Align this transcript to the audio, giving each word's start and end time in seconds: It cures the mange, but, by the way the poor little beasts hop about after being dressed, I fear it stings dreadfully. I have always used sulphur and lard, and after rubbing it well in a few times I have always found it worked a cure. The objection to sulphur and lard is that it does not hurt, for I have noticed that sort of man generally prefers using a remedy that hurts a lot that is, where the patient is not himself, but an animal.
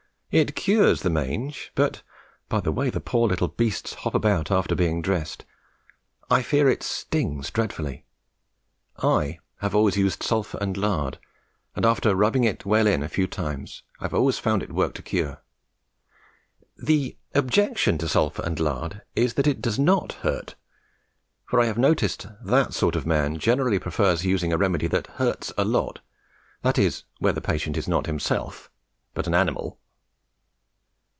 It 0.33 0.55
cures 0.55 1.01
the 1.01 1.09
mange, 1.09 1.73
but, 1.75 2.03
by 2.47 2.61
the 2.61 2.71
way 2.71 2.89
the 2.89 3.01
poor 3.01 3.27
little 3.27 3.49
beasts 3.49 3.93
hop 3.95 4.15
about 4.15 4.49
after 4.49 4.75
being 4.75 5.01
dressed, 5.01 5.43
I 6.29 6.41
fear 6.41 6.69
it 6.69 6.83
stings 6.83 7.51
dreadfully. 7.51 8.05
I 8.97 9.39
have 9.57 9.75
always 9.75 9.97
used 9.97 10.23
sulphur 10.23 10.57
and 10.61 10.77
lard, 10.77 11.17
and 11.75 11.85
after 11.85 12.15
rubbing 12.15 12.45
it 12.45 12.65
well 12.65 12.87
in 12.87 13.03
a 13.03 13.09
few 13.09 13.27
times 13.27 13.83
I 13.99 14.05
have 14.05 14.13
always 14.13 14.39
found 14.39 14.63
it 14.63 14.71
worked 14.71 14.99
a 14.99 15.01
cure. 15.01 15.41
The 16.81 17.17
objection 17.35 17.97
to 17.97 18.07
sulphur 18.07 18.43
and 18.45 18.57
lard 18.57 19.01
is 19.17 19.33
that 19.33 19.47
it 19.47 19.61
does 19.61 19.77
not 19.77 20.13
hurt, 20.13 20.55
for 21.45 21.59
I 21.59 21.65
have 21.65 21.77
noticed 21.77 22.25
that 22.41 22.73
sort 22.73 22.95
of 22.95 23.05
man 23.05 23.37
generally 23.37 23.79
prefers 23.79 24.23
using 24.23 24.53
a 24.53 24.57
remedy 24.57 24.87
that 24.87 25.07
hurts 25.07 25.51
a 25.57 25.65
lot 25.65 25.99
that 26.61 26.77
is, 26.77 27.03
where 27.19 27.33
the 27.33 27.41
patient 27.41 27.75
is 27.75 27.89
not 27.89 28.05
himself, 28.05 28.71
but 29.13 29.27
an 29.27 29.33
animal. 29.33 29.77